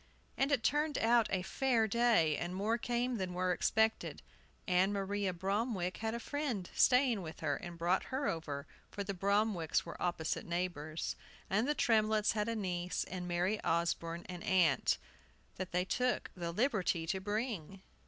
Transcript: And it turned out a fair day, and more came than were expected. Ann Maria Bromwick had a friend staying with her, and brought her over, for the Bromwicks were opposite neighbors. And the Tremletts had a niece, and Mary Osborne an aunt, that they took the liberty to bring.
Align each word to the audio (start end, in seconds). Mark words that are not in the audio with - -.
And 0.35 0.51
it 0.51 0.63
turned 0.63 0.97
out 0.97 1.27
a 1.29 1.43
fair 1.43 1.87
day, 1.87 2.35
and 2.35 2.55
more 2.55 2.79
came 2.79 3.17
than 3.17 3.35
were 3.35 3.51
expected. 3.51 4.23
Ann 4.67 4.91
Maria 4.91 5.31
Bromwick 5.31 5.97
had 5.97 6.15
a 6.15 6.19
friend 6.19 6.71
staying 6.73 7.21
with 7.21 7.41
her, 7.41 7.55
and 7.57 7.77
brought 7.77 8.05
her 8.05 8.27
over, 8.27 8.65
for 8.89 9.03
the 9.03 9.13
Bromwicks 9.13 9.85
were 9.85 10.01
opposite 10.01 10.47
neighbors. 10.47 11.15
And 11.51 11.67
the 11.67 11.75
Tremletts 11.75 12.31
had 12.31 12.49
a 12.49 12.55
niece, 12.55 13.03
and 13.03 13.27
Mary 13.27 13.63
Osborne 13.63 14.25
an 14.27 14.41
aunt, 14.41 14.97
that 15.57 15.71
they 15.71 15.85
took 15.85 16.31
the 16.35 16.51
liberty 16.51 17.05
to 17.05 17.19
bring. 17.19 17.83